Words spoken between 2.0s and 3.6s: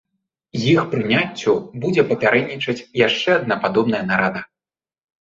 папярэднічаць яшчэ адна